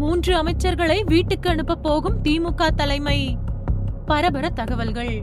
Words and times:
மூன்று 0.00 0.32
அமைச்சர்களை 0.42 0.96
வீட்டுக்கு 1.04 1.48
அனுப்ப 1.50 1.74
போகும் 1.74 2.16
திமுக 2.24 2.68
தலைமை. 2.74 3.36
பரபர 4.06 4.48
தகவல்கள். 4.50 5.14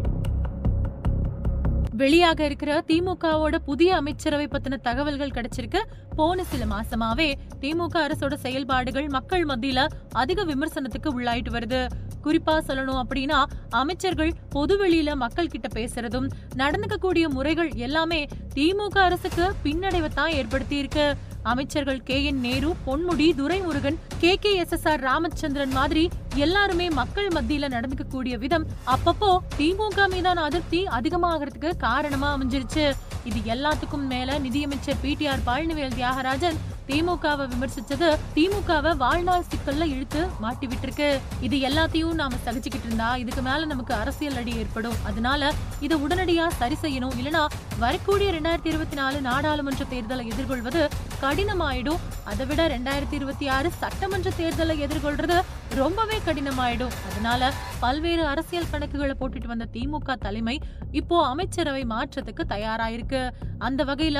வெளியாக 2.01 2.39
இருக்கிற 2.39 2.71
திமுகவோட 2.87 3.55
புதிய 3.65 3.95
அமைச்சரவை 3.95 4.47
பத்தின 4.47 4.79
தகவல்கள் 4.81 5.33
கிடைச்சிருக்கு. 5.37 5.81
போன 6.15 6.43
சில 6.43 6.65
மாசமாவே 6.65 7.29
திமுக 7.61 7.95
அரசோட 8.07 8.33
செயல்பாடுகள் 8.33 9.07
மக்கள் 9.07 9.45
மத்தியில 9.45 9.87
அதிக 10.11 10.43
விமர்சனத்துக்கு 10.43 11.11
உள்ளாயிட்டு 11.19 11.53
வருது. 11.57 11.81
குறிப்பா 12.23 12.55
சொல்லணும் 12.67 13.01
அப்படின்னா 13.03 13.39
அமைச்சர்கள் 13.69 14.31
பொதுவெளியில 14.55 15.15
மக்கள் 15.15 15.47
கிட்ட 15.47 15.67
பேசுறதும் 15.79 16.27
நடந்துக்கக்கூடிய 16.55 17.27
முறைகள் 17.29 17.71
எல்லாமே 17.87 18.21
திமுக 18.55 18.97
அரசுக்கு 18.97 19.47
பின்னடைவை 19.63 20.11
தான் 20.13 20.31
ஏற்படுத்தி 20.31 20.77
இருக்கு 20.77 21.07
அமைச்சர்கள் 21.47 22.03
K 22.03 22.23
N 22.23 22.39
Nehru 22.39 22.69
Ponmudi 22.85 23.27
Duraimurugan 23.39 23.97
K 24.19 24.31
K 24.35 24.51
S 24.55 24.71
S 24.71 24.87
R 24.87 24.99
Ramachandran 24.99 25.71
மாதிரி 25.71 26.03
எல்லாருமே 26.35 26.89
மக்கள் 26.89 27.27
மத்தியில 27.27 27.69
நடந்துக்க 27.69 28.05
கூடிய 28.09 28.37
விதம் 28.37 28.65
அப்பப்போ 28.95 29.31
திமுக 29.57 30.07
மீதான 30.09 30.41
அதிருப்தி 30.41 30.81
அதிகமாகிறதுக்கு 30.97 31.71
காரணமா 31.77 32.37
அமைஞ்சிருச்சு. 32.37 32.85
இது 33.23 33.39
எல்லாத்துக்கும் 33.53 34.07
மேல 34.07 34.39
நிதியமைச்சர் 34.39 35.01
பிடிஆர் 35.03 35.45
பழனிவேல் 35.45 35.95
தியாகராஜன் 35.95 36.59
திமுகவை 36.89 37.45
விமர்சிச்சது 37.53 38.09
திமுகவை 38.35 38.91
வாழ்நாள் 38.97 39.47
சிக்கல்ல 39.51 39.85
இழுத்து 39.93 40.21
மாட்டி 40.43 40.67
விட்டுருக்கு 40.67 41.07
இது 41.41 41.57
எல்லாத்தையும் 41.69 42.13
நாம 42.21 42.37
சகிச்சுக்கிட்டு 42.45 42.87
இருந்தா 42.89 43.09
இதுக்கு 43.23 43.41
மேல 43.41 43.65
நமக்கு 43.65 43.93
அரசியல் 43.93 44.39
அடி 44.41 44.53
ஏற்படும். 44.61 44.97
அதனால 45.09 45.51
இதை 45.85 45.97
உடனடியா 46.05 46.47
சரி 46.59 46.77
செய்யணும். 46.83 47.15
இல்லனா 47.21 47.43
வரக்கூடிய 47.83 48.31
ரெண்டாயிரத்தி 48.37 48.71
இருபத்தி 48.73 48.95
நாலு 48.95 49.21
நாடாளுமன்ற 49.21 49.85
தேர்தலை 49.93 50.25
எதிர்கொள்வது 50.33 50.83
கடினமாயிடும். 51.23 52.01
அதை 52.31 52.45
விட 52.45 52.67
ரெண்டாயிரத்தி 52.75 53.17
இருபத்தி 53.19 53.47
ஆறு 53.47 53.71
சட்டமன்ற 53.81 54.31
தேர்தலை 54.39 54.77
எதிர்கொள்றது 54.87 55.37
ரொம்பவே 55.75 56.19
கடினமாயிடும். 56.25 56.95
அதனால 57.09 57.51
பல்வேறு 57.79 58.25
அரசியல் 58.25 58.71
கணக்குகளை 58.71 59.15
போட்டுட்டு 59.21 59.47
வந்த 59.47 59.67
திமுக 59.73 60.15
தலைமை 60.25 60.57
இப்போ 60.91 61.25
அமைச்சரவை 61.27 61.85
மாற்றத்துக்கு 61.93 62.43
தயாராயிருக்கு. 62.55 63.21
அந்த 63.59 63.83
வகையில 63.85 64.19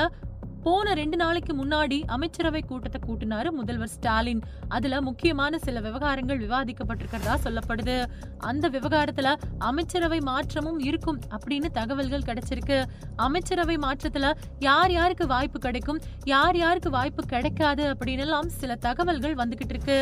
போன 0.68 0.94
ரெண்டு 1.00 1.16
நாளைக்கு 1.20 1.52
முன்னாடி 1.58 1.98
அமைச்சரவை 2.14 2.60
கூட்டத்தை 2.70 2.98
கூட்டினாரு 3.04 3.48
முதல்வர் 3.58 3.92
ஸ்டாலின். 3.92 4.42
அதுல 4.76 5.00
முக்கியமான 5.08 5.58
சில 5.66 5.80
விவகாரங்கள் 5.86 6.40
விவாதிக்கப்பட்டிருக்கிறதா 6.44 7.34
சொல்லப்படுது. 7.44 7.96
அந்த 8.50 8.68
விவகாரத்துல 8.76 9.28
அமைச்சரவை 9.68 10.20
மாற்றமும் 10.30 10.80
இருக்கும் 10.88 11.20
அப்படின்னு 11.36 11.68
தகவல்கள் 11.78 12.26
கிடைச்சிருக்கு. 12.28 12.78
அமைச்சரவை 13.26 13.76
மாற்றத்துல 13.86 14.32
யார் 14.68 14.92
யாருக்கு 14.98 15.26
வாய்ப்பு 15.34 15.58
கிடைக்கும் 15.66 16.00
யார் 16.34 16.58
யாருக்கு 16.62 16.90
வாய்ப்பு 16.90 17.24
கிடைக்காது 17.34 17.84
அப்படின்னு 17.92 18.24
எல்லாம் 18.26 18.48
சில 18.60 18.74
தகவல்கள் 18.86 19.40
வந்துகிட்டு 19.42 19.74
இருக்கு. 19.76 19.98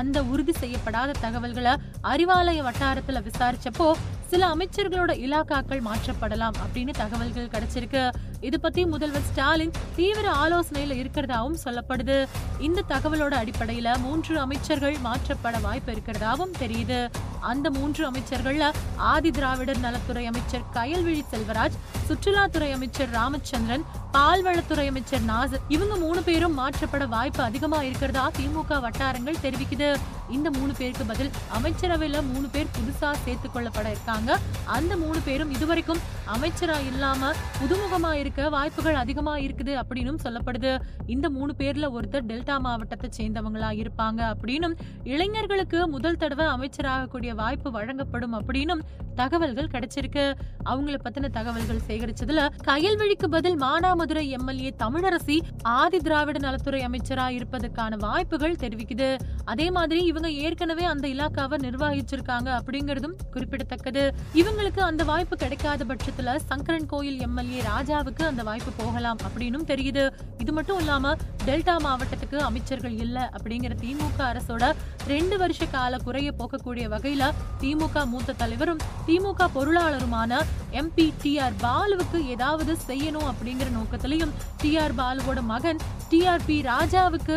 அந்த 0.00 0.18
உறுதி 0.32 0.52
செய்யப்படாத 0.62 1.18
தகவல்களை 1.26 1.74
அறிவாலய 2.12 2.60
வட்டாரத்துல 2.68 3.22
விசாரிச்சப்போ 3.28 3.88
சில 4.30 4.48
அமைச்சர்களோட 4.54 5.12
இலாக்காக்கள் 5.26 5.86
மாற்றப்படலாம் 5.86 6.56
அப்படின்னு 6.62 6.92
தகவல்கள் 6.98 7.48
கிடைச்சிருக்கு. 7.54 8.02
இது 8.40 8.60
பத்தி 8.60 8.82
முதல்வர் 8.86 9.26
ஸ்டாலின் 9.30 9.72
தீவிர 9.96 10.26
ஆலோசனையில 10.42 10.96
இருக்கிறதாவும் 11.00 11.58
சொல்லப்படுது. 11.64 12.28
இந்த 12.66 12.84
தகவலோட 12.88 13.34
அடிப்படையில 13.42 13.98
மூன்று 13.98 14.38
அமைச்சர்கள் 14.38 14.96
மாற்றப்பட 15.06 15.60
வாய்ப்பு 15.60 15.92
இருக்கிறதாவும் 15.92 16.54
தெரியுது. 16.62 17.00
அந்த 17.40 17.70
மூன்று 17.70 18.02
அமைச்சர்கள்ல 18.10 18.70
ஆதி 18.96 19.30
திராவிடர் 19.30 19.82
நலத்துறை 19.86 20.26
அமைச்சர் 20.26 20.68
கயல்விழி 20.74 21.24
செல்வராஜ் 21.32 21.78
சுற்றுலாத்துறை 22.08 22.70
அமைச்சர் 22.72 23.10
ராமச்சந்திரன் 23.10 23.84
பால்வளத்துறை 24.14 24.84
அமைச்சர் 24.90 25.26
நாசர் 25.28 25.66
இவங்க 25.74 25.96
மூணு 25.96 26.20
பேரும் 26.22 26.56
மாற்றப்பட 26.58 27.04
வாய்ப்பு 27.08 27.42
அதிகமா 27.42 27.82
இருக்கிறதா 27.82 28.30
திமுக 28.38 28.80
வட்டாரங்கள் 28.80 29.42
தெரிவிக்குது. 29.42 29.88
இந்த 30.36 30.50
மூணு 30.56 30.72
பேருக்கு 30.78 31.04
பதில் 31.04 31.30
அமைச்சரவையில 31.56 32.18
மூணு 32.30 32.48
பேர் 32.48 32.72
புதுசா 32.76 33.10
சேர்த்து 33.24 33.48
கொள்ளப்பட 33.50 33.86
இருக்காங்க. 33.94 34.38
அந்த 34.64 34.96
மூணு 34.96 35.20
பேரும் 35.20 35.50
இதுவரைக்கும் 35.50 36.00
அமைச்சரா 36.34 36.76
இல்லாம 36.90 37.30
புதுமுகமா 37.60 38.12
இருக்க 38.12 38.48
வாய்ப்புகள் 38.48 38.94
அதிகமா 38.94 39.36
இருக்குது 39.36 39.74
அப்படின்னு 39.82 40.24
சொல்லப்படுது. 40.26 40.72
இந்த 41.06 41.30
மூணு 41.36 41.54
பேர்ல 41.58 41.88
ஒருத்தர் 41.98 42.28
டெல்டா 42.30 42.56
மாவட்டத்தை 42.66 43.10
சேர்ந்தவங்களா 43.18 43.70
இருப்பாங்க 43.82 44.20
அப்படின்னும் 44.32 44.76
இளைஞர்களுக்கு 45.04 45.88
முதல் 45.88 46.16
தடவை 46.16 46.46
அமைச்சராகக்கூடிய 46.46 47.34
வாய்ப்பு 47.34 47.70
வழங்கப்படும் 47.70 48.36
அப்படின்னும் 48.40 48.84
தகவல்கள் 49.14 49.72
கிடைச்சிருக்கு. 49.72 50.24
அவங்கள 50.64 50.96
பத்தின 51.04 51.30
தகவல்கள் 51.38 51.82
சேகரிச்சதுல 51.88 52.42
கயல்வழிக்கு 52.68 53.26
பதில் 53.30 53.58
மானாம 53.62 53.99
மானாமதுரை 54.00 54.22
எம்எல்ஏ 54.36 54.68
தமிழரசி 54.82 55.34
ஆதி 55.78 55.98
திராவிட 56.04 56.38
நலத்துறை 56.44 56.78
அமைச்சரா 56.86 57.26
இருப்பதற்கான 57.38 57.96
வாய்ப்புகள் 58.04 58.54
தெரிவிக்குது. 58.62 59.08
அதே 59.52 59.66
மாதிரி 59.76 60.00
இவங்க 60.10 60.28
ஏற்கனவே 60.44 60.84
அந்த 60.92 61.04
இலாக்காவை 61.14 61.56
நிர்வகிச்சிருக்காங்க 61.64 62.48
அப்படிங்கறதும் 62.58 63.16
குறிப்பிடத்தக்கது. 63.34 64.04
இவங்களுக்கு 64.42 64.80
அந்த 64.90 65.04
வாய்ப்பு 65.10 65.36
கிடைக்காத 65.42 65.86
பட்சத்துல 65.90 66.36
சங்கரன் 66.50 66.88
கோயில் 66.92 67.18
எம்எல்ஏ 67.26 67.60
ராஜாவுக்கு 67.72 68.24
அந்த 68.30 68.44
வாய்ப்பு 68.48 68.72
போகலாம் 68.80 69.20
அப்படின்னு 69.26 69.60
தெரியுது. 69.72 70.04
இது 70.44 70.54
மட்டும் 70.58 70.80
இல்லாம 70.84 71.12
டெல்டா 71.48 71.74
மாவட்டத்துக்கு 71.86 72.38
அமைச்சர்கள் 72.48 72.96
இல்ல 73.04 73.18
அப்படிங்கிற 73.36 73.74
திமுக 73.84 74.20
அரசோட 74.30 74.64
ரெண்டு 75.12 75.36
வருஷ 75.44 75.68
கால 75.76 76.00
குறைய 76.06 76.30
போக்கக்கூடிய 76.40 76.86
வகையில 76.94 77.30
திமுக 77.64 78.06
மூத்த 78.14 78.38
தலைவரும் 78.44 78.82
திமுக 79.08 79.50
பொருளாளருமான 79.58 80.40
எம்பி 80.80 81.06
டி 81.22 81.34
ஆர் 81.44 81.56
பாலுவுக்கு 81.62 82.18
ஏதாவது 82.34 82.72
செய்யணும் 82.88 83.28
அப்படிங்கிற 83.30 83.68
நோக்கம் 83.70 83.88
நோக்கத்திலையும் 83.90 84.34
டி 84.62 84.70
ஆர் 84.82 84.94
பாலுவோட 84.98 85.40
மகன் 85.52 85.80
டி 86.10 86.18
ஆர் 86.32 86.44
பி 86.48 86.56
ராஜாவுக்கு 86.72 87.36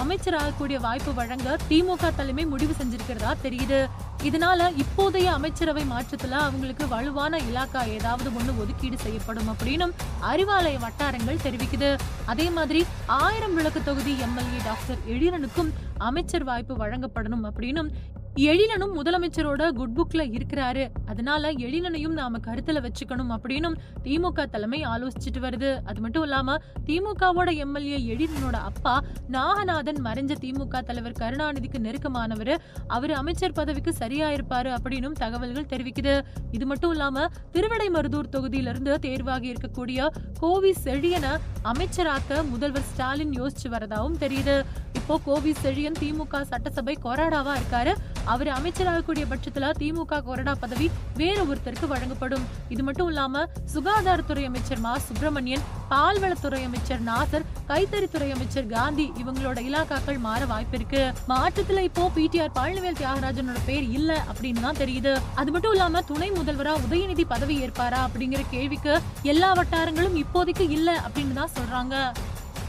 அமைச்சராகக்கூடிய 0.00 0.76
வாய்ப்பு 0.84 1.12
வழங்க 1.18 1.56
திமுக 1.70 2.10
தலைமை 2.18 2.44
முடிவு 2.50 2.74
செஞ்சிருக்கிறதா 2.80 3.32
தெரியுது. 3.44 3.78
இதனால 4.28 4.68
இப்போதைய 4.82 5.28
அமைச்சரவை 5.38 5.82
மாற்றத்துல 5.92 6.36
அவங்களுக்கு 6.46 6.84
வலுவான 6.92 7.40
இலாக்கா 7.48 7.82
ஏதாவது 7.96 8.30
ஒண்ணு 8.38 8.54
ஒதுக்கீடு 8.64 8.98
செய்யப்படும் 9.06 9.50
அப்படின்னு 9.52 9.88
அறிவாலய 10.30 10.78
வட்டாரங்கள் 10.86 11.42
தெரிவிக்குது. 11.46 11.90
அதே 12.34 12.46
மாதிரி 12.58 12.82
ஆயிரம் 13.22 13.56
விளக்கு 13.58 13.82
தொகுதி 13.90 14.14
எம்எல்ஏ 14.28 14.62
டாக்டர் 14.68 15.02
எழிலனுக்கும் 15.14 15.72
அமைச்சர் 16.10 16.48
வாய்ப்பு 16.50 16.76
வழங்கப்படணும் 16.84 17.46
அப்படின்னு 17.50 17.84
எழிலனும் 18.36 18.94
முதலமைச்சரோட 18.94 19.70
குட் 19.70 19.96
புக்ல 19.96 20.20
இருக்கிறாரு. 20.30 20.88
அதனால 21.06 21.52
எழிலனையும் 21.52 22.12
நாம 22.12 22.38
கருத்துல 22.38 22.86
வச்சுக்கணும் 22.86 23.36
அப்படின்னும் 23.36 23.74
திமுக 24.04 24.44
தலைமை 24.44 24.82
ஆலோசிச்சுட்டு 24.82 25.40
வருது. 25.40 25.80
அது 25.84 26.00
மட்டும் 26.00 26.22
இல்லாம 26.22 26.56
திமுகவோட 26.86 27.56
எம்எல்ஏ 27.56 28.14
எழிலனோட 28.14 28.52
அப்பா 28.52 29.02
நாகநாதன் 29.30 30.00
மறைஞ்ச 30.04 30.34
திமுக 30.40 30.82
தலைவர் 30.82 31.18
கருணாநிதிக்கு 31.18 31.78
நெருக்கமானவர். 31.78 32.58
அவர் 32.86 33.10
அமைச்சர் 33.10 33.52
பதவிக்கு 33.52 33.94
சரியா 33.94 34.30
இருப்பாரு 34.30 34.76
அப்படின்னும் 34.78 35.12
தகவல்கள் 35.12 35.64
தெரிவிக்குது. 35.64 36.20
இது 36.52 36.66
மட்டும் 36.66 36.90
இல்லாம 36.90 37.26
திருவிடைமருதூர் 37.52 38.28
தொகுதியிலிருந்து 38.32 38.94
தேர்வாகி 38.94 39.52
இருக்கக்கூடிய 39.52 40.08
கோவி 40.38 40.74
செழியனை 40.84 41.36
அமைச்சராக்க 41.64 42.44
முதல்வர் 42.44 42.86
ஸ்டாலின் 42.90 43.34
யோசிச்சு 43.38 43.68
வரதாவும் 43.68 44.18
தெரியுது. 44.18 44.64
இப்போ 44.94 45.18
கோவி 45.24 45.52
செழியன் 45.62 45.98
திமுக 46.00 46.40
சட்டசபை 46.42 46.98
கொறாடாவா 47.04 47.52
இருக்காரு. 47.60 47.92
அவர் 48.24 48.48
அமைச்சராகக்கூடிய 48.48 49.24
பட்சத்துல 49.32 49.70
திமுக 49.78 50.20
கொரடா 50.28 50.54
பதவி 50.60 50.90
வேற 51.16 51.44
ஒருத்தருக்கு 51.44 51.86
வழங்கப்படும். 51.86 52.44
இது 52.68 52.82
மட்டும் 52.82 53.08
இல்லாம 53.08 53.44
சுகாதாரத்துறை 53.74 54.44
அமைச்சர் 54.44 54.78
மா. 54.78 54.98
சுப்பிரமணியன் 54.98 55.64
பால்வளத்துறை 55.90 56.64
அமைச்சர் 56.64 57.00
நாசர் 57.00 57.44
கைத்தறித்துறை 57.70 58.30
அமைச்சர் 58.34 58.66
காந்தி 58.66 59.12
இவங்களோட 59.22 59.58
இலாக்காக்கள் 59.68 60.18
மாற 60.18 60.46
வாய்ப்பு 60.46 60.76
இருக்கு 60.76 61.12
மாற்றத்துல 61.28 61.78
இப்போ 61.78 62.10
பிடிஆர் 62.16 62.54
பழனிவேல் 62.58 62.98
தியாகராஜனோட 63.00 63.58
பேர் 63.66 63.86
இல்ல 63.90 64.24
அப்படின்னு 64.30 64.60
தான் 64.60 64.80
தெரியுது. 64.82 65.20
அது 65.34 65.50
மட்டும் 65.50 65.72
இல்லாம 65.72 66.02
துணை 66.02 66.30
முதல்வரா 66.30 66.74
உதயநிதி 66.86 67.24
பதவி 67.24 67.56
ஏற்பாரா 67.66 68.00
அப்படிங்கிற 68.08 68.42
கேள்விக்கு 68.50 69.00
எல்லா 69.22 69.52
வட்டாரங்களும் 69.52 70.18
இப்போதைக்கு 70.24 70.68
இல்ல 70.70 71.02
அப்படின்னு 71.06 71.32
தான் 71.32 71.49
சொல்றாங்க. 71.56 71.96